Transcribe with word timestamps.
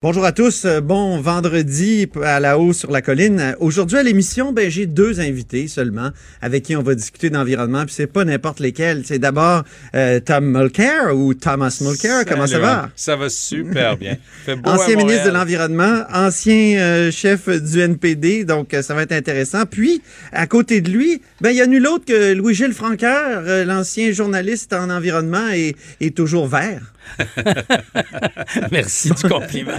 Bonjour 0.00 0.24
à 0.24 0.30
tous, 0.30 0.64
euh, 0.64 0.80
bon 0.80 1.20
vendredi 1.20 2.08
à 2.22 2.38
la 2.38 2.56
haut 2.56 2.72
sur 2.72 2.92
la 2.92 3.02
colline. 3.02 3.56
Aujourd'hui 3.58 3.98
à 3.98 4.04
l'émission, 4.04 4.52
ben 4.52 4.70
j'ai 4.70 4.86
deux 4.86 5.18
invités 5.18 5.66
seulement 5.66 6.10
avec 6.40 6.62
qui 6.62 6.76
on 6.76 6.84
va 6.84 6.94
discuter 6.94 7.30
d'environnement. 7.30 7.84
Puis 7.84 7.94
c'est 7.96 8.06
pas 8.06 8.24
n'importe 8.24 8.60
lesquels. 8.60 9.02
C'est 9.04 9.18
d'abord 9.18 9.64
euh, 9.96 10.20
Tom 10.20 10.56
Mulcair 10.56 11.16
ou 11.16 11.34
Thomas 11.34 11.76
Mulcair. 11.80 12.24
Comment 12.28 12.46
ça 12.46 12.60
va? 12.60 12.90
Ça 12.94 13.16
va 13.16 13.28
super 13.28 13.96
bien. 13.96 14.18
ancien 14.64 14.94
ministre 14.94 15.26
de 15.26 15.32
l'environnement, 15.32 16.04
ancien 16.14 16.78
euh, 16.78 17.10
chef 17.10 17.48
du 17.48 17.80
NPD, 17.80 18.44
donc 18.44 18.76
ça 18.80 18.94
va 18.94 19.02
être 19.02 19.10
intéressant. 19.10 19.66
Puis 19.66 20.00
à 20.30 20.46
côté 20.46 20.80
de 20.80 20.90
lui, 20.90 21.22
ben 21.40 21.50
il 21.50 21.56
y 21.56 21.60
a 21.60 21.66
nul 21.66 21.84
autre 21.88 22.04
que 22.04 22.34
Louis-Gilles 22.34 22.72
Francaire, 22.72 23.66
l'ancien 23.66 24.12
journaliste 24.12 24.72
en 24.74 24.90
environnement 24.90 25.48
et, 25.52 25.74
et 26.00 26.12
toujours 26.12 26.46
vert. 26.46 26.92
Merci 28.72 29.10
du 29.10 29.28
compliment. 29.28 29.78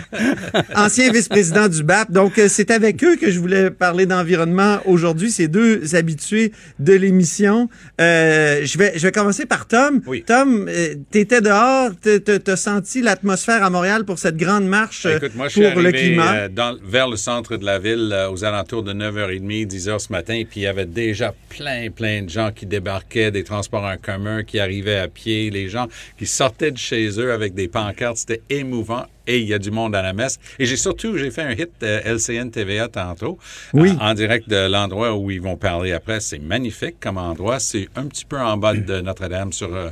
Ancien 0.75 1.11
vice-président 1.11 1.67
du 1.67 1.83
BAP. 1.83 2.11
Donc, 2.11 2.37
euh, 2.37 2.47
c'est 2.49 2.71
avec 2.71 3.03
eux 3.03 3.15
que 3.15 3.31
je 3.31 3.39
voulais 3.39 3.71
parler 3.71 4.05
d'environnement 4.05 4.79
aujourd'hui. 4.85 5.31
Ces 5.31 5.47
deux 5.47 5.95
habitués 5.95 6.51
de 6.79 6.93
l'émission. 6.93 7.69
Euh, 7.99 8.61
je, 8.63 8.77
vais, 8.77 8.93
je 8.95 9.07
vais 9.07 9.11
commencer 9.11 9.45
par 9.45 9.67
Tom. 9.67 10.01
Oui. 10.05 10.23
Tom, 10.25 10.67
euh, 10.67 10.95
tu 11.11 11.19
étais 11.19 11.41
dehors. 11.41 11.91
Tu 12.01 12.21
as 12.47 12.55
senti 12.55 13.01
l'atmosphère 13.01 13.63
à 13.63 13.69
Montréal 13.69 14.05
pour 14.05 14.19
cette 14.19 14.37
grande 14.37 14.67
marche 14.67 15.03
ben, 15.03 15.17
Écoute, 15.17 15.35
moi, 15.35 15.47
je 15.47 15.53
pour 15.53 15.63
suis 15.63 15.65
arrivé, 15.65 15.91
le 15.91 15.91
climat? 15.91 16.47
dans, 16.49 16.77
vers 16.83 17.07
le 17.07 17.17
centre 17.17 17.57
de 17.57 17.65
la 17.65 17.79
ville 17.79 18.15
aux 18.31 18.43
alentours 18.43 18.83
de 18.83 18.93
9h30, 18.93 19.67
10h 19.67 19.99
ce 19.99 20.11
matin. 20.11 20.43
Puis 20.49 20.61
il 20.61 20.63
y 20.63 20.67
avait 20.67 20.85
déjà 20.85 21.33
plein, 21.49 21.89
plein 21.89 22.23
de 22.23 22.29
gens 22.29 22.51
qui 22.51 22.65
débarquaient 22.65 23.31
des 23.31 23.43
transports 23.43 23.83
en 23.83 23.97
commun, 23.97 24.43
qui 24.43 24.59
arrivaient 24.59 24.97
à 24.97 25.07
pied, 25.07 25.49
les 25.49 25.69
gens 25.69 25.87
qui 26.17 26.25
sortaient 26.25 26.71
de 26.71 26.77
chez 26.77 27.18
eux 27.18 27.18
avec 27.27 27.53
des 27.53 27.67
pancartes. 27.67 28.17
C'était 28.17 28.41
émouvant 28.49 29.05
et 29.27 29.39
il 29.39 29.47
y 29.47 29.53
a 29.53 29.59
du 29.59 29.71
monde 29.71 29.95
à 29.95 30.01
la 30.01 30.13
messe. 30.13 30.39
Et 30.57 30.65
j'ai 30.65 30.77
surtout, 30.77 31.17
j'ai 31.17 31.31
fait 31.31 31.43
un 31.43 31.51
hit 31.51 31.69
euh, 31.83 32.15
LCN 32.15 32.49
TVA 32.49 32.87
tantôt, 32.87 33.37
oui. 33.73 33.93
en, 33.99 34.13
direct 34.13 34.49
de 34.49 34.69
l'endroit 34.69 35.15
où 35.15 35.29
ils 35.29 35.41
vont 35.41 35.57
parler 35.57 35.91
après. 35.91 36.19
C'est 36.19 36.39
magnifique 36.39 36.95
comme 36.99 37.17
endroit. 37.17 37.59
C'est 37.59 37.87
un 37.95 38.05
petit 38.05 38.25
peu 38.25 38.37
en 38.37 38.57
bas 38.57 38.73
de 38.73 39.01
Notre-Dame 39.01 39.53
sur 39.53 39.73
euh, 39.73 39.89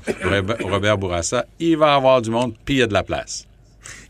Robert 0.61 0.97
Bourassa. 0.97 1.45
Il 1.59 1.77
va 1.77 1.93
y 1.93 1.95
avoir 1.95 2.21
du 2.21 2.31
monde, 2.31 2.53
puis 2.65 2.75
il 2.75 2.77
y 2.79 2.83
a 2.83 2.87
de 2.87 2.93
la 2.93 3.03
place. 3.03 3.47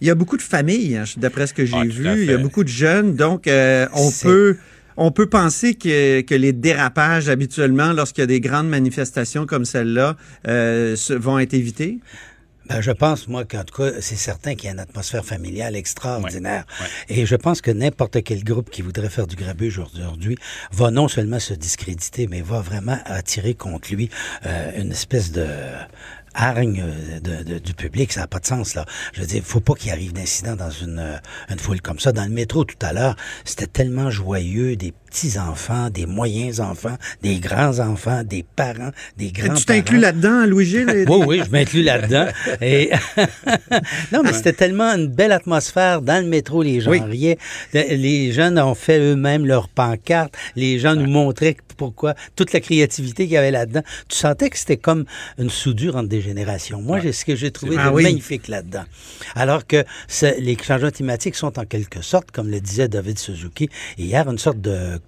Il 0.02 0.08
y 0.08 0.10
a 0.10 0.16
beaucoup 0.16 0.38
de 0.38 0.42
familles, 0.42 0.98
hein, 0.98 1.04
d'après 1.18 1.48
ce 1.48 1.54
que 1.54 1.66
j'ai 1.66 1.78
Ah, 1.78 1.84
vu. 1.84 2.24
Il 2.24 2.30
y 2.30 2.34
a 2.34 2.38
beaucoup 2.38 2.64
de 2.64 2.70
jeunes, 2.70 3.16
donc 3.16 3.48
euh, 3.48 3.88
on 3.94 4.12
peut 4.12 4.58
on 4.98 5.12
peut 5.12 5.28
penser 5.28 5.76
que, 5.76 6.22
que 6.22 6.34
les 6.34 6.54
dérapages 6.54 7.30
habituellement, 7.30 7.94
lorsqu'il 7.94 8.24
y 8.24 8.26
a 8.26 8.28
des 8.28 8.42
grandes 8.42 8.68
manifestations 8.68 9.46
comme 9.46 9.64
celle-là, 9.64 10.18
euh, 10.48 10.96
vont 11.12 11.38
être 11.38 11.54
évités? 11.54 12.00
Ben, 12.70 12.82
je 12.82 12.92
pense, 12.92 13.28
moi, 13.28 13.46
qu'en 13.46 13.64
tout 13.64 13.82
cas, 13.82 14.02
c'est 14.02 14.16
certain 14.16 14.56
qu'il 14.56 14.66
y 14.66 14.68
a 14.70 14.74
une 14.74 14.80
atmosphère 14.80 15.24
familiale 15.24 15.76
extraordinaire. 15.76 16.66
Ouais, 16.82 17.16
Et 17.16 17.26
je 17.26 17.36
pense 17.36 17.62
que 17.62 17.72
n'importe 17.72 18.24
quel 18.24 18.44
groupe 18.44 18.70
qui 18.70 18.82
voudrait 18.82 19.10
faire 19.10 19.28
du 19.28 19.36
grabuge 19.36 19.80
aujourd'hui 19.80 20.38
va 20.72 20.92
non 20.92 21.08
seulement 21.08 21.40
se 21.40 21.54
discréditer, 21.54 22.28
mais 22.28 22.42
va 22.42 22.62
vraiment 22.62 23.00
attirer 23.06 23.54
contre 23.54 23.94
lui 23.94 24.10
euh, 24.46 24.72
une 24.78 24.92
espèce 24.92 25.32
de 25.32 25.48
hargne 26.38 26.84
euh, 26.86 27.20
de, 27.20 27.44
de- 27.44 27.60
du 27.60 27.74
public. 27.74 28.14
Ça 28.14 28.22
n'a 28.22 28.28
pas 28.28 28.40
de 28.40 28.46
sens, 28.46 28.76
là. 28.76 28.86
Je 29.14 29.22
veux 29.22 29.28
dire, 29.28 29.42
faut 29.44 29.60
pas 29.60 29.74
qu'il 29.74 29.92
arrive 29.92 30.14
d'incident 30.14 30.56
dans 30.56 30.70
une, 30.70 31.00
euh, 31.00 31.18
une 31.50 31.60
foule 31.60 31.82
comme 31.82 32.00
ça. 32.00 32.12
Dans 32.12 32.24
le 32.24 32.30
métro, 32.30 32.64
tout 32.64 32.76
à 32.82 32.94
l'heure, 32.94 33.16
c'était 33.44 33.68
tellement 33.68 34.10
joyeux, 34.12 34.76
des 34.76 34.94
petits-enfants, 35.10 35.90
des 35.90 36.06
moyens-enfants, 36.06 36.98
des 37.24 37.40
grands-enfants, 37.40 38.24
des 38.24 38.44
parents, 38.56 38.92
des 39.18 39.32
grands-parents. 39.32 39.56
Tu 39.58 39.66
t'inclus 39.66 40.00
là-dedans, 40.00 40.46
Louis-Gilles? 40.46 41.06
Oui, 41.10 41.24
oui, 41.26 41.42
je 41.46 41.50
m'inclus 41.52 41.84
là-dedans. 41.84 42.28
Et 42.62 42.92
non, 44.12 44.22
mais 44.24 44.34
c'était 44.34 44.54
tellement 44.54 44.92
une 44.94 45.08
belle 45.08 45.32
atmosphère 45.32 46.02
dans 46.02 46.24
le 46.24 46.30
métro. 46.30 46.62
Les 46.62 46.82
gens 46.82 46.92
Oui. 46.92 47.00
riaient. 47.02 47.38
Les 47.74 48.32
jeunes 48.32 48.60
ont 48.60 48.76
fait 48.76 49.00
eux-mêmes 49.00 49.46
leurs 49.46 49.70
pancartes. 49.70 50.36
Les 50.56 50.78
gens 50.80 50.96
nous 50.96 51.10
montraient 51.10 51.58
pourquoi 51.78 52.16
toute 52.36 52.52
la 52.54 52.60
créativité 52.60 53.24
qu'il 53.26 53.34
y 53.34 53.38
avait 53.38 53.52
là-dedans. 53.52 53.84
Tu 54.10 54.18
sentais 54.18 54.50
que 54.50 54.58
c'était 54.58 54.78
comme 54.78 55.06
une 55.38 55.50
soudure 55.50 55.96
entre 55.96 56.10
des 56.10 56.22
générations. 56.22 56.82
Moi, 56.82 57.00
j'ai 57.00 57.14
ce 57.14 57.24
que 57.24 57.36
j'ai 57.36 57.52
trouvé 57.52 57.78
Ah 57.80 57.90
de 57.90 57.96
oui. 57.96 58.04
magnifique 58.04 58.48
là-dedans. 58.48 58.84
Alors 59.36 59.66
que 59.66 59.86
les 60.40 60.58
changements 60.62 60.92
climatiques 60.92 61.36
sont 61.36 61.58
en 61.60 61.66
quelque 61.66 62.02
sorte, 62.02 62.32
comme 62.32 62.50
le 62.50 62.60
disait 62.60 62.88
David 62.88 63.20
Suzuki 63.20 63.70
hier, 63.98 64.28
une 64.30 64.38
sorte 64.40 64.60
de 64.60 65.00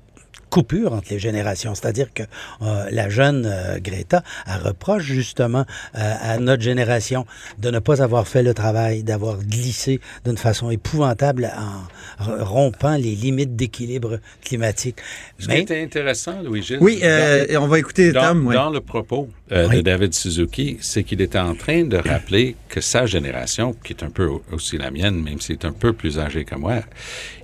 coupure 0.50 0.94
entre 0.94 1.08
les 1.12 1.20
générations. 1.20 1.76
C'est-à-dire 1.76 2.14
que 2.14 2.24
euh, 2.62 2.88
la 2.92 3.10
jeune 3.10 3.46
euh, 3.46 3.80
Greta 3.80 4.24
elle 4.48 4.62
reproche 4.68 5.04
justement 5.04 5.66
euh, 5.96 6.14
à 6.22 6.38
notre 6.40 6.64
génération 6.64 7.26
de 7.60 7.70
ne 7.72 7.80
pas 7.80 8.02
avoir 8.02 8.28
fait 8.28 8.44
le 8.44 8.54
travail, 8.54 9.04
d'avoir 9.04 9.38
glissé 9.38 10.00
d'une 10.26 10.38
façon 10.38 10.70
épouvantable 10.72 11.50
en 11.58 12.44
rompant 12.44 12.96
les 12.96 13.16
limites 13.16 13.56
d'équilibre 13.56 14.20
climatique. 14.44 14.98
Ce 15.38 15.48
qui 15.48 15.58
était 15.58 15.82
intéressant, 15.82 16.42
Louis-Gilles, 16.42 16.80
Oui, 16.82 17.00
euh, 17.04 17.46
on 17.60 17.68
va 17.68 17.80
écouter 17.80 18.12
dans, 18.12 18.22
Tom. 18.22 18.48
ouais. 18.48 18.56
dans 18.56 18.70
le 18.70 18.82
propos 18.82 19.30
euh, 19.52 19.68
Oui. 19.70 19.78
de 19.78 19.82
David 19.82 20.14
Suzuki, 20.14 20.78
c'est 20.82 21.04
qu'il 21.04 21.22
était 21.22 21.40
en 21.40 21.56
train 21.56 21.84
de 21.84 21.98
rappeler 21.98 22.56
que 22.68 22.82
sa 22.82 23.06
génération, 23.06 23.76
qui 23.84 23.94
est 23.94 24.04
un 24.04 24.10
peu 24.10 24.30
aussi 24.52 24.78
la 24.78 24.92
mienne, 24.92 25.22
même 25.22 25.40
s'il 25.40 25.56
est 25.56 25.66
un 25.66 25.72
peu 25.72 25.94
plus 25.94 26.20
âgé 26.20 26.44
que 26.46 26.56
moi, 26.56 26.80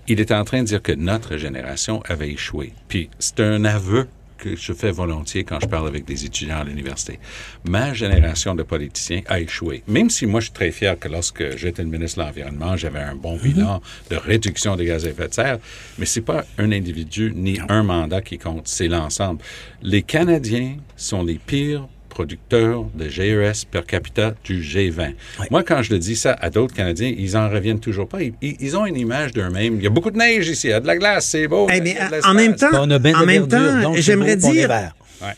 il 0.08 0.20
était 0.20 0.34
en 0.34 0.44
train 0.44 0.62
de 0.62 0.68
dire 0.68 0.82
que 0.82 0.92
notre 0.92 1.38
génération 1.38 2.02
avait 2.08 2.30
échoué. 2.30 2.74
Puis 2.88 3.10
c'est 3.20 3.40
un 3.40 3.66
aveu 3.66 4.08
que 4.38 4.56
je 4.56 4.74
fais 4.74 4.92
volontiers 4.92 5.44
quand 5.44 5.60
je 5.60 5.68
parle 5.68 5.88
avec 5.88 6.06
des 6.06 6.26
étudiants 6.26 6.60
à 6.60 6.64
l'université. 6.64 7.20
Ma 7.68 7.94
génération 7.94 8.54
de 8.56 8.64
politiciens 8.64 9.22
a 9.28 9.40
échoué. 9.40 9.84
Même 9.88 10.10
si 10.10 10.26
moi, 10.26 10.40
je 10.40 10.46
suis 10.46 10.54
très 10.54 10.72
fier 10.72 11.00
que 11.00 11.08
lorsque 11.08 11.58
j'étais 11.58 11.84
le 11.84 11.90
ministre 11.90 12.20
de 12.20 12.26
l'Environnement, 12.26 12.76
j'avais 12.76 13.00
un 13.00 13.16
bon 13.16 13.38
bilan 13.38 13.82
de 14.10 14.16
réduction 14.16 14.76
des 14.76 14.86
gaz 14.86 15.06
à 15.06 15.10
effet 15.10 15.28
de 15.28 15.34
serre, 15.34 15.60
mais 15.98 16.06
c'est 16.06 16.22
pas 16.22 16.46
un 16.58 16.72
individu 16.72 17.32
ni 17.36 17.60
un 17.70 17.84
mandat 17.84 18.22
qui 18.22 18.38
compte, 18.38 18.68
c'est 18.68 18.88
l'ensemble. 18.88 19.42
Les 19.82 20.02
Canadiens 20.02 20.78
sont 20.96 21.24
les 21.24 21.40
pires 21.40 21.88
producteurs 22.16 22.86
de 22.96 23.10
GES 23.10 23.66
per 23.70 23.82
capita 23.86 24.34
du 24.46 24.62
G20. 24.62 25.14
Oui. 25.42 25.48
Moi, 25.52 25.64
quand 25.64 25.82
je 25.84 25.92
le 25.92 26.00
dis 26.00 26.16
ça 26.16 26.32
à 26.40 26.50
d'autres 26.50 26.74
Canadiens, 26.74 27.14
ils 27.16 27.36
en 27.36 27.50
reviennent 27.50 27.82
toujours 27.82 28.08
pas. 28.08 28.20
Ils, 28.42 28.78
ont 28.78 28.86
une 28.86 28.96
image 28.98 29.34
d'eux-mêmes. 29.34 29.76
Il 29.76 29.84
y 29.84 29.88
a 29.88 29.90
beaucoup 29.90 30.12
de 30.12 30.18
neige 30.18 30.48
ici, 30.48 30.68
il 30.68 30.70
y 30.70 30.74
a 30.74 30.80
de 30.80 30.88
la 30.88 30.96
glace, 30.98 31.28
c'est 31.28 31.48
beau. 31.48 31.68
Eh, 31.72 31.96
en 32.24 32.34
même 32.34 32.56
temps, 32.56 32.70
on 32.74 32.90
a 32.90 33.00
bien 33.00 33.16
en 33.18 33.22
de 33.22 33.26
même 33.26 33.44
verdure, 33.44 33.60
temps, 33.74 33.82
donc 33.82 33.96
c'est 33.98 34.02
j'aimerais 34.04 34.38
dire, 34.38 34.72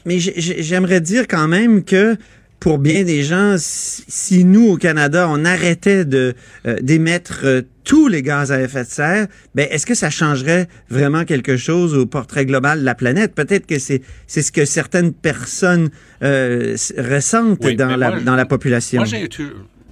mais 0.06 0.20
j'ai- 0.20 0.40
j'ai- 0.40 0.62
j'aimerais 0.62 1.02
dire 1.02 1.28
quand 1.28 1.48
même 1.48 1.84
que 1.84 2.16
pour 2.60 2.80
bien 2.80 3.04
des 3.04 3.24
gens, 3.24 3.56
si, 3.60 4.44
nous 4.44 4.68
au 4.70 4.78
Canada 4.78 5.28
on 5.30 5.46
arrêtait 5.46 6.06
de 6.06 6.34
euh, 6.66 6.78
d'émettre 6.82 7.42
euh, 7.44 7.62
tous 7.84 8.08
les 8.08 8.22
gaz 8.24 8.52
à 8.52 8.60
effet 8.62 8.84
de 8.84 8.90
serre, 8.90 9.28
ben 9.56 9.68
est-ce 9.72 9.86
que 9.86 9.94
ça 9.96 10.10
changerait 10.10 10.68
vraiment 10.90 11.24
quelque 11.24 11.56
chose 11.56 11.94
au 11.94 12.06
portrait 12.06 12.46
global 12.46 12.80
de 12.80 12.86
la 12.86 12.96
planète? 12.96 13.34
Peut-être 13.36 13.66
que 13.68 13.80
c'est 13.80 14.02
c'est 14.26 14.42
ce 14.42 14.52
que 14.52 14.66
certaines 14.66 15.14
personnes 15.14 15.90
euh, 16.24 16.76
ressentent 16.98 17.64
Oui, 17.64 17.76
dans 17.76 17.96
la 17.96 18.10
moi, 18.10 18.20
dans 18.22 18.36
la 18.36 18.46
population. 18.46 19.04
Moi, 19.06 19.10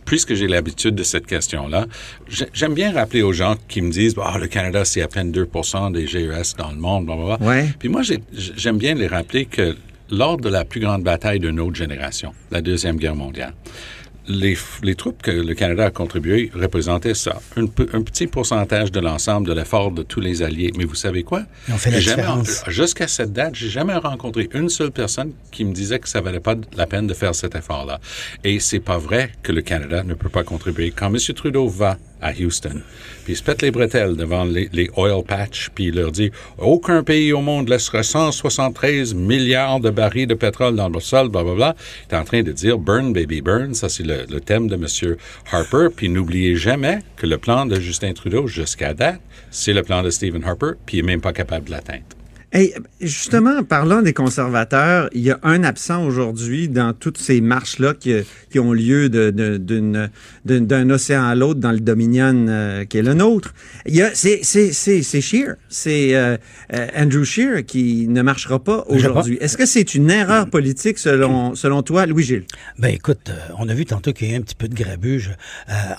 puisque 0.05 0.35
j'ai 0.35 0.47
l'habitude 0.47 0.93
de 0.93 1.01
cette 1.03 1.25
question-là, 1.25 1.87
j'ai- 2.27 2.45
j'aime 2.53 2.73
bien 2.75 2.91
rappeler 2.93 3.23
aux 3.23 3.33
gens 3.33 3.55
qui 3.67 3.81
me 3.81 3.89
disent 3.91 4.13
Ah, 4.21 4.37
le 4.39 4.47
Canada, 4.47 4.85
c'est 4.85 5.01
à 5.01 5.07
peine 5.07 5.31
2% 5.31 5.91
des 5.91 6.05
GES 6.07 6.55
dans 6.57 6.71
le 6.71 6.77
monde, 6.77 7.05
blablabla. 7.05 7.37
Ouais. 7.47 7.65
Puis 7.79 7.89
moi, 7.89 8.01
j'ai- 8.03 8.19
j'aime 8.33 8.77
bien 8.77 8.93
les 8.95 9.07
rappeler 9.07 9.45
que 9.45 9.75
lors 10.09 10.37
de 10.37 10.49
la 10.49 10.65
plus 10.65 10.79
grande 10.79 11.03
bataille 11.03 11.39
de 11.39 11.51
notre 11.51 11.75
génération, 11.75 12.33
la 12.51 12.61
Deuxième 12.61 12.97
Guerre 12.97 13.15
mondiale, 13.15 13.53
les, 14.27 14.57
les 14.83 14.95
troupes 14.95 15.21
que 15.21 15.31
le 15.31 15.53
Canada 15.53 15.85
a 15.85 15.91
contribuées 15.91 16.51
représentaient 16.53 17.13
ça, 17.13 17.41
un, 17.57 17.67
petit 17.67 18.27
pourcentage 18.27 18.91
de 18.91 18.99
l'ensemble 18.99 19.47
de 19.47 19.53
l'effort 19.53 19.91
de 19.91 20.03
tous 20.03 20.19
les 20.19 20.41
alliés. 20.41 20.71
Mais 20.77 20.85
vous 20.85 20.95
savez 20.95 21.23
quoi? 21.23 21.43
Ont 21.71 21.77
fait 21.77 21.91
la 21.91 21.99
jamais-. 21.99 22.43
Jusqu'à 22.67 23.07
cette 23.07 23.33
date, 23.33 23.55
j'ai 23.55 23.69
jamais 23.69 23.95
rencontré 23.95 24.49
une 24.53 24.69
seule 24.69 24.91
personne 24.91 25.31
qui 25.51 25.63
me 25.65 25.73
disait 25.73 25.99
que 25.99 26.09
ça 26.09 26.21
valait 26.21 26.39
pas 26.39 26.55
la 26.75 26.87
peine 26.87 27.07
de 27.07 27.13
faire 27.13 27.35
cet 27.35 27.55
effort-là. 27.55 27.99
Et 28.43 28.59
c'est 28.59 28.79
pas 28.79 28.97
vrai 28.97 29.31
que 29.43 29.51
le 29.51 29.61
Canada 29.61 30.03
ne 30.03 30.13
peut 30.13 30.29
pas 30.29 30.43
contribuer. 30.43 30.91
Quand 30.91 31.13
M. 31.13 31.17
Trudeau 31.35 31.67
va 31.67 31.97
à 32.25 32.31
Houston, 32.33 32.81
puis 33.23 33.33
il 33.33 33.35
se 33.35 33.43
pète 33.43 33.61
les 33.61 33.69
bretelles 33.69 34.15
devant 34.15 34.43
les, 34.45 34.89
oil 34.97 35.23
patch, 35.23 35.69
puis 35.75 35.85
il 35.85 35.95
leur 35.95 36.11
dit 36.11 36.31
aucun 36.57 37.03
pays 37.03 37.31
au 37.33 37.41
monde 37.41 37.69
laissera 37.69 38.01
173 38.01 39.13
milliards 39.13 39.79
de 39.79 39.91
barils 39.91 40.25
de 40.25 40.33
pétrole 40.33 40.75
dans 40.75 40.89
le 40.89 40.99
sol, 40.99 41.29
blablabla. 41.29 41.75
Il 42.09 42.15
est 42.15 42.17
en 42.17 42.23
train 42.23 42.41
de 42.41 42.51
dire 42.51 42.79
burn 42.79 43.13
baby 43.13 43.41
burn, 43.41 43.75
ça 43.75 43.89
c'est 43.89 44.03
le, 44.03 44.25
le 44.27 44.41
thème 44.41 44.67
de 44.67 44.75
M. 44.75 45.15
Harper. 45.51 45.87
Puis 45.95 46.09
n'oubliez 46.09 46.55
jamais 46.55 46.99
que 47.15 47.27
le 47.27 47.37
plan 47.37 47.67
de 47.67 47.79
Justin 47.79 48.13
Trudeau 48.13 48.47
jusqu'à 48.47 48.93
date, 48.93 49.21
c'est 49.51 49.73
le 49.73 49.83
plan 49.83 50.01
de 50.01 50.09
Stephen 50.09 50.43
Harper, 50.43 50.71
puis 50.85 50.97
il 50.97 50.99
est 51.01 51.03
même 51.03 51.21
pas 51.21 51.33
capable 51.33 51.65
de 51.65 51.71
l'atteindre. 51.71 52.03
Hey, 52.53 52.73
justement, 53.01 53.63
parlant 53.63 54.01
des 54.01 54.13
conservateurs, 54.13 55.09
il 55.13 55.21
y 55.21 55.31
a 55.31 55.39
un 55.43 55.63
absent 55.63 56.05
aujourd'hui 56.05 56.69
dans 56.69 56.93
toutes 56.93 57.17
ces 57.17 57.41
marches-là 57.41 57.93
qui, 57.93 58.13
qui, 58.49 58.59
ont 58.59 58.71
lieu 58.71 59.09
d'un 59.09 60.89
océan 60.89 61.25
à 61.25 61.35
l'autre 61.35 61.59
dans 61.59 61.71
le 61.71 61.79
Dominion 61.79 62.45
euh, 62.47 62.85
qui 62.85 62.99
est 62.99 63.01
le 63.01 63.13
nôtre. 63.13 63.53
C'est 64.13 64.41
Scheer, 64.43 65.55
c'est 65.69 66.15
euh, 66.15 66.37
euh, 66.73 66.87
Andrew 66.95 67.23
Scheer 67.23 67.65
qui 67.65 68.07
ne 68.07 68.21
marchera 68.21 68.63
pas 68.63 68.85
aujourd'hui. 68.87 69.37
Est-ce 69.41 69.57
que 69.57 69.65
c'est 69.65 69.95
une 69.95 70.09
erreur 70.09 70.49
politique 70.49 70.97
selon, 70.97 71.55
selon 71.55 71.81
toi, 71.81 72.05
Louis-Gilles? 72.05 72.45
Ben 72.79 72.89
écoute, 72.89 73.31
on 73.57 73.67
a 73.67 73.73
vu 73.73 73.85
tantôt 73.85 74.13
qu'il 74.13 74.29
y 74.29 74.31
a 74.31 74.35
eu 74.35 74.37
un 74.37 74.41
petit 74.41 74.55
peu 74.55 74.67
de 74.67 74.75
grabuge 74.75 75.31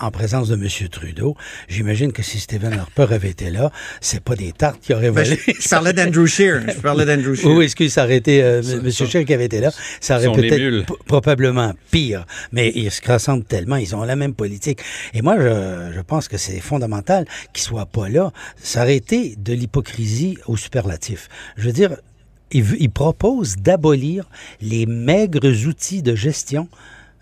en 0.01 0.11
présence 0.11 0.49
de 0.49 0.55
M. 0.55 0.89
Trudeau. 0.91 1.37
J'imagine 1.69 2.13
que 2.13 2.23
si 2.23 2.39
Stephen 2.39 2.73
Harper 2.73 3.07
avait 3.11 3.31
été 3.31 3.51
là, 3.51 3.71
c'est 4.01 4.23
pas 4.23 4.37
des 4.37 4.53
tartes 4.53 4.81
qui 4.81 4.95
auraient 4.95 5.11
ben, 5.11 5.25
volé. 5.25 5.39
je, 5.47 5.69
parlais 5.69 5.93
d'Andrew 5.93 6.27
Scheer. 6.37 6.63
Je 6.69 6.81
parlais 6.81 7.05
d'Andrew 7.07 7.35
Scheer. 7.35 7.51
Oui, 7.57 7.65
excuse, 7.65 7.93
ça 7.93 8.05
aurait 8.05 8.17
été 8.17 8.43
euh, 8.43 8.63
M. 8.63 8.91
Scheer 8.91 9.25
qui 9.25 9.35
avait 9.35 9.47
été 9.47 9.61
là. 9.61 9.71
Ça 10.01 10.17
aurait 10.17 10.31
peut-être 10.33 10.87
probablement 11.07 11.73
pire. 11.91 12.27
Mais 12.53 12.73
ils 12.75 12.91
se 12.91 13.01
ressemblent 13.11 13.45
tellement. 13.45 13.77
Ils 13.77 13.95
ont 13.97 14.05
la 14.05 14.17
même 14.17 14.35
politique. 14.35 14.81
Et 15.15 15.23
moi, 15.23 15.37
je, 15.39 15.93
je 15.95 16.01
pense 16.01 16.29
que 16.29 16.37
c'est 16.37 16.61
fondamental 16.61 17.27
qu'ils 17.53 17.65
soient 17.65 17.87
pas 17.87 18.09
là. 18.09 18.33
Ça 18.57 18.83
aurait 18.83 18.97
été 18.97 19.35
de 19.37 19.53
l'hypocrisie 19.53 20.37
au 20.47 20.57
superlatif. 20.57 21.29
Je 21.57 21.67
veux 21.67 21.73
dire, 21.73 21.97
il, 22.53 22.65
il 22.79 22.91
propose 22.91 23.57
d'abolir 23.57 24.29
les 24.61 24.87
maigres 24.87 25.67
outils 25.67 26.03
de 26.03 26.15
gestion 26.15 26.69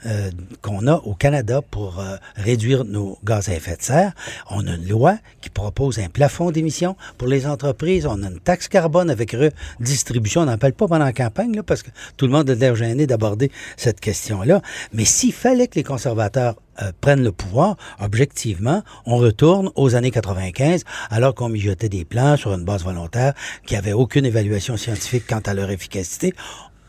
euh, 0.06 0.30
qu'on 0.62 0.86
a 0.86 0.96
au 0.96 1.14
Canada 1.14 1.60
pour 1.62 1.98
euh, 1.98 2.16
réduire 2.36 2.84
nos 2.84 3.18
gaz 3.24 3.48
à 3.48 3.54
effet 3.54 3.76
de 3.76 3.82
serre. 3.82 4.12
On 4.50 4.66
a 4.66 4.74
une 4.74 4.88
loi 4.88 5.18
qui 5.40 5.50
propose 5.50 5.98
un 5.98 6.08
plafond 6.08 6.50
d'émissions 6.50 6.96
pour 7.18 7.28
les 7.28 7.46
entreprises. 7.46 8.06
On 8.06 8.22
a 8.22 8.28
une 8.28 8.40
taxe 8.40 8.68
carbone 8.68 9.10
avec 9.10 9.32
redistribution. 9.32 10.42
On 10.42 10.46
n'en 10.46 10.58
parle 10.58 10.74
pas 10.74 10.88
pendant 10.88 11.04
la 11.04 11.12
campagne, 11.12 11.54
là, 11.54 11.62
parce 11.62 11.82
que 11.82 11.90
tout 12.16 12.26
le 12.26 12.32
monde 12.32 12.50
a 12.50 12.54
l'air 12.54 12.76
gêné 12.76 13.06
d'aborder 13.06 13.50
cette 13.76 14.00
question-là. 14.00 14.60
Mais 14.92 15.04
s'il 15.04 15.32
fallait 15.32 15.68
que 15.68 15.76
les 15.76 15.84
conservateurs 15.84 16.56
euh, 16.82 16.90
prennent 17.00 17.22
le 17.22 17.32
pouvoir, 17.32 17.76
objectivement, 18.00 18.82
on 19.06 19.16
retourne 19.16 19.70
aux 19.76 19.94
années 19.94 20.10
95, 20.10 20.84
alors 21.10 21.34
qu'on 21.34 21.48
mijotait 21.48 21.88
des 21.88 22.04
plans 22.04 22.36
sur 22.36 22.52
une 22.52 22.64
base 22.64 22.84
volontaire 22.84 23.32
qui 23.64 23.76
avait 23.76 23.92
aucune 23.92 24.26
évaluation 24.26 24.76
scientifique 24.76 25.24
quant 25.28 25.42
à 25.46 25.54
leur 25.54 25.70
efficacité 25.70 26.34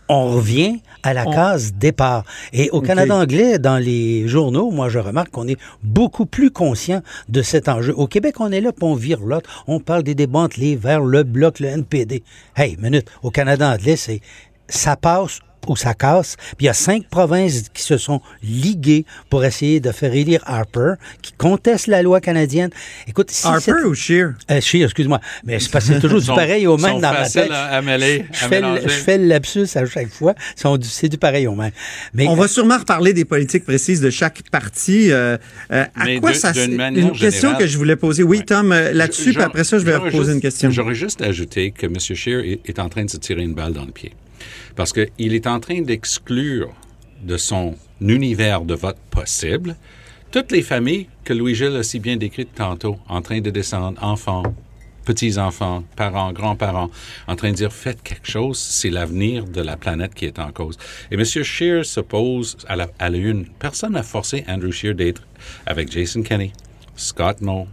on 0.09 0.31
revient 0.31 0.81
à 1.03 1.13
la 1.13 1.25
case 1.25 1.73
départ. 1.73 2.23
Et 2.53 2.69
au 2.71 2.81
Canada 2.81 3.15
anglais, 3.15 3.59
dans 3.59 3.77
les 3.77 4.27
journaux, 4.27 4.71
moi, 4.71 4.89
je 4.89 4.99
remarque 4.99 5.29
qu'on 5.31 5.47
est 5.47 5.59
beaucoup 5.83 6.25
plus 6.25 6.51
conscient 6.51 7.01
de 7.29 7.41
cet 7.41 7.69
enjeu. 7.69 7.93
Au 7.95 8.07
Québec, 8.07 8.39
on 8.39 8.51
est 8.51 8.61
là, 8.61 8.71
puis 8.71 8.83
on 8.83 8.95
vire 8.95 9.21
l'autre. 9.21 9.63
On 9.67 9.79
parle 9.79 10.03
des 10.03 10.15
débats 10.15 10.39
entre 10.39 10.59
les 10.59 10.75
Verts, 10.75 11.01
le 11.01 11.23
Bloc, 11.23 11.59
le 11.59 11.67
NPD. 11.67 12.23
Hey, 12.55 12.77
minute, 12.79 13.09
au 13.23 13.31
Canada 13.31 13.71
anglais, 13.71 13.95
c'est 13.95 14.21
ça 14.67 14.95
passe 14.95 15.39
où 15.69 15.75
ça 15.75 15.93
casse. 15.93 16.35
Puis 16.57 16.65
il 16.65 16.65
y 16.65 16.69
a 16.69 16.73
cinq 16.73 17.07
provinces 17.09 17.69
qui 17.73 17.83
se 17.83 17.97
sont 17.97 18.21
liguées 18.43 19.05
pour 19.29 19.43
essayer 19.45 19.79
de 19.79 19.91
faire 19.91 20.13
élire 20.13 20.41
Harper, 20.45 20.93
qui 21.21 21.33
contestent 21.33 21.87
la 21.87 22.01
loi 22.01 22.21
canadienne. 22.21 22.69
Écoute, 23.07 23.31
si 23.31 23.47
Harper 23.47 23.85
ou 23.85 23.93
Scheer? 23.93 24.33
Euh, 24.51 24.61
Scheer, 24.61 24.85
excuse-moi. 24.85 25.19
Mais 25.43 25.59
c'est 25.59 25.71
parce 25.71 25.87
que 25.87 25.93
c'est 25.93 25.99
toujours 25.99 26.21
du 26.21 26.27
pareil 26.27 26.67
au 26.67 26.77
même 26.77 26.99
dans 26.99 27.13
ma 27.13 27.29
tête. 27.29 27.51
À, 27.51 27.81
mêler, 27.81 28.25
je, 28.31 28.45
fais 28.45 28.61
le, 28.61 28.81
je, 28.81 28.89
fais 28.89 29.17
le, 29.17 29.27
lapsus 29.27 29.67
à 29.75 29.85
chaque 29.85 30.09
fois. 30.09 30.33
C'est 30.55 31.09
du 31.09 31.17
pareil 31.17 31.47
au 31.47 31.55
même. 31.55 31.71
Mais, 32.13 32.27
On 32.27 32.35
va 32.35 32.47
sûrement 32.47 32.77
reparler 32.77 33.13
des 33.13 33.25
politiques 33.25 33.65
précises 33.65 34.01
de 34.01 34.09
chaque 34.09 34.41
parti. 34.49 35.11
Euh, 35.11 35.37
euh, 35.71 35.85
à 35.95 36.19
quoi 36.19 36.33
ça 36.33 36.51
Une 36.55 37.11
question 37.11 37.55
que 37.55 37.67
je 37.67 37.77
voulais 37.77 37.95
poser. 37.95 38.23
Oui, 38.23 38.43
Tom, 38.45 38.71
euh, 38.71 38.91
là-dessus, 38.91 39.33
puis 39.33 39.43
après 39.43 39.63
ça, 39.63 39.77
je 39.79 39.85
vais 39.85 39.95
reposer 39.95 40.33
une 40.33 40.41
question. 40.41 40.69
J'aurais 40.71 40.95
juste 40.95 41.21
ajouté 41.21 41.71
que 41.71 41.85
M. 41.85 41.95
Est, 41.95 42.59
est 42.65 42.79
en 42.79 42.89
train 42.89 43.05
de 43.05 43.09
se 43.09 43.17
tirer 43.17 43.43
une 43.43 43.53
balle 43.53 43.73
dans 43.73 43.85
le 43.85 43.91
pied. 43.91 44.13
Parce 44.75 44.93
qu'il 44.93 45.33
est 45.33 45.47
en 45.47 45.59
train 45.59 45.81
d'exclure 45.81 46.73
de 47.23 47.37
son 47.37 47.75
univers 48.01 48.61
de 48.61 48.75
vote 48.75 48.97
possible 49.09 49.75
toutes 50.31 50.51
les 50.51 50.63
familles 50.63 51.07
que 51.23 51.31
Louis-Gilles 51.31 51.77
a 51.77 51.83
si 51.83 51.99
bien 51.99 52.17
décrites 52.17 52.53
tantôt, 52.53 52.97
en 53.07 53.21
train 53.21 53.39
de 53.39 53.49
descendre, 53.49 53.97
enfants, 54.03 54.43
petits-enfants, 55.05 55.85
parents, 55.95 56.33
grands-parents, 56.33 56.89
en 57.27 57.35
train 57.37 57.51
de 57.51 57.55
dire 57.55 57.71
faites 57.71 58.03
quelque 58.03 58.29
chose, 58.29 58.57
c'est 58.57 58.89
l'avenir 58.89 59.45
de 59.45 59.61
la 59.61 59.77
planète 59.77 60.13
qui 60.13 60.25
est 60.25 60.39
en 60.39 60.51
cause. 60.51 60.77
Et 61.09 61.15
M. 61.15 61.23
Scheer 61.23 61.85
s'oppose 61.85 62.57
à 62.67 62.75
la, 62.75 62.89
à 62.99 63.09
la 63.09 63.17
une. 63.17 63.45
Personne 63.45 63.93
n'a 63.93 64.03
forcé 64.03 64.43
Andrew 64.49 64.71
Scheer 64.71 64.93
d'être 64.93 65.21
avec 65.65 65.89
Jason 65.89 66.21
Kenney, 66.21 66.51
Scott 66.97 67.39
Moe, 67.39 67.67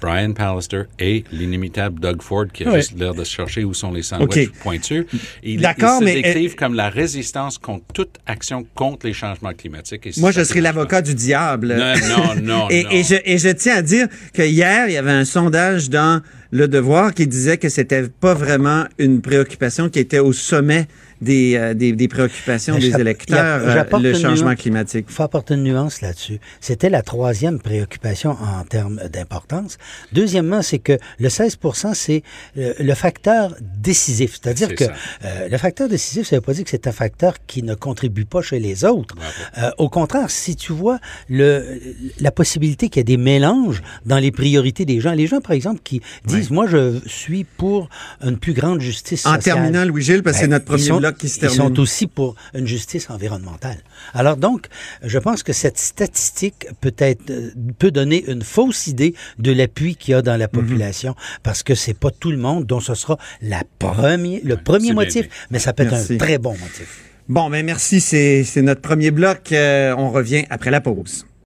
Brian 0.00 0.32
Pallister 0.32 0.82
et 0.98 1.24
l'inimitable 1.32 2.00
Doug 2.00 2.22
Ford 2.22 2.46
qui 2.52 2.64
a 2.64 2.76
juste 2.76 2.98
l'air 2.98 3.14
de 3.14 3.24
chercher 3.24 3.64
où 3.64 3.74
sont 3.74 3.92
les 3.92 4.02
sandwichs 4.02 4.52
pointus. 4.52 5.06
Ils, 5.42 5.60
D'accord, 5.60 6.00
mais 6.02 6.14
décrivent 6.22 6.54
comme 6.54 6.74
la 6.74 6.88
résistance 6.88 7.58
contre 7.58 7.84
toute 7.92 8.18
action 8.26 8.66
contre 8.74 9.06
les 9.06 9.12
changements 9.12 9.54
climatiques. 9.54 10.16
moi, 10.18 10.30
je 10.30 10.42
serai 10.44 10.60
l'avocat 10.60 11.02
du 11.02 11.14
diable. 11.14 11.74
Non, 11.76 11.94
non, 12.08 12.42
non. 12.42 12.68
et, 12.70 12.84
non. 12.84 12.90
Et, 12.90 13.04
je, 13.04 13.16
et 13.24 13.38
je 13.38 13.48
tiens 13.48 13.76
à 13.76 13.82
dire 13.82 14.08
que 14.34 14.42
hier, 14.42 14.88
il 14.88 14.92
y 14.92 14.96
avait 14.96 15.10
un 15.10 15.24
sondage 15.24 15.90
dans 15.90 16.22
Le 16.52 16.68
Devoir 16.68 17.14
qui 17.14 17.26
disait 17.26 17.58
que 17.58 17.68
c'était 17.68 18.08
pas 18.08 18.34
vraiment 18.34 18.84
une 18.98 19.20
préoccupation 19.20 19.88
qui 19.88 19.98
était 20.00 20.18
au 20.18 20.32
sommet 20.32 20.88
des, 21.20 21.56
euh, 21.56 21.74
des, 21.74 21.92
des, 21.92 22.08
préoccupations 22.08 22.78
des 22.78 22.98
électeurs, 22.98 23.60
euh, 23.62 23.98
le 23.98 24.14
changement 24.14 24.54
climatique. 24.54 25.06
Il 25.08 25.14
faut 25.14 25.22
apporter 25.22 25.54
une 25.54 25.64
nuance 25.64 26.00
là-dessus. 26.00 26.40
C'était 26.60 26.88
la 26.88 27.02
troisième 27.02 27.60
préoccupation 27.60 28.30
en 28.30 28.64
termes 28.64 29.00
d'importance. 29.12 29.78
Deuxièmement, 30.12 30.62
c'est 30.62 30.78
que 30.78 30.98
le 31.18 31.28
16% 31.28 31.94
c'est 31.94 32.22
le, 32.56 32.74
le, 32.78 32.94
facteur 32.94 33.54
décisif. 33.76 34.38
C'est-à-dire 34.42 34.74
que 34.74 34.84
euh, 34.84 35.48
le 35.48 35.58
facteur 35.58 35.88
décisif, 35.88 36.26
ça 36.26 36.36
veut 36.36 36.42
pas 36.42 36.54
dire 36.54 36.64
que 36.64 36.70
c'est 36.70 36.86
un 36.86 36.92
facteur 36.92 37.34
qui 37.46 37.62
ne 37.62 37.74
contribue 37.74 38.24
pas 38.24 38.42
chez 38.42 38.58
les 38.58 38.84
autres. 38.84 39.14
Euh, 39.58 39.70
au 39.78 39.88
contraire, 39.88 40.30
si 40.30 40.56
tu 40.56 40.72
vois 40.72 40.98
le, 41.28 41.80
la 42.20 42.30
possibilité 42.30 42.88
qu'il 42.88 43.00
y 43.00 43.02
ait 43.02 43.04
des 43.04 43.16
mélanges 43.16 43.82
dans 44.06 44.18
les 44.18 44.30
priorités 44.30 44.84
des 44.84 45.00
gens, 45.00 45.12
les 45.12 45.26
gens, 45.26 45.40
par 45.40 45.52
exemple, 45.52 45.80
qui 45.84 46.00
disent, 46.24 46.39
moi, 46.50 46.66
je 46.66 47.00
suis 47.06 47.44
pour 47.44 47.88
une 48.22 48.38
plus 48.38 48.52
grande 48.52 48.80
justice 48.80 49.22
sociale. 49.22 49.38
En 49.38 49.42
terminant, 49.42 49.84
Louis-Gilles, 49.84 50.22
parce 50.22 50.36
que 50.36 50.42
c'est 50.42 50.48
ben, 50.48 50.56
notre 50.56 50.64
premier 50.64 50.98
bloc 50.98 51.16
ils 51.22 51.50
sont 51.50 51.78
aussi 51.78 52.06
pour 52.06 52.34
une 52.54 52.66
justice 52.66 53.10
environnementale. 53.10 53.78
Alors 54.14 54.36
donc, 54.36 54.66
je 55.02 55.18
pense 55.18 55.42
que 55.42 55.52
cette 55.52 55.78
statistique 55.78 56.66
peut 56.80 56.94
être 56.98 57.30
euh, 57.30 57.50
peut 57.78 57.90
donner 57.90 58.24
une 58.28 58.42
fausse 58.42 58.86
idée 58.86 59.14
de 59.38 59.52
l'appui 59.52 59.96
qu'il 59.96 60.12
y 60.12 60.14
a 60.14 60.22
dans 60.22 60.36
la 60.36 60.46
mhm. 60.46 60.52
population, 60.52 61.14
parce 61.42 61.62
que 61.62 61.74
c'est 61.74 61.94
pas 61.94 62.10
tout 62.10 62.30
le 62.30 62.38
monde 62.38 62.64
dont 62.66 62.80
ce 62.80 62.94
sera 62.94 63.18
la 63.42 63.62
premier, 63.78 64.40
le 64.44 64.56
premier 64.56 64.92
motif, 64.92 65.28
mais 65.50 65.58
ça 65.58 65.72
peut 65.72 65.84
être 65.84 65.94
un 65.94 66.16
très 66.16 66.38
bon 66.38 66.52
motif. 66.52 67.04
Bon, 67.28 67.48
mais 67.48 67.60
ben 67.60 67.66
merci, 67.66 68.00
c'est 68.00 68.62
notre 68.62 68.80
premier 68.80 69.12
bloc. 69.12 69.52
Euh, 69.52 69.94
on 69.96 70.10
revient 70.10 70.44
après 70.50 70.70
la 70.70 70.80
pause. 70.80 71.26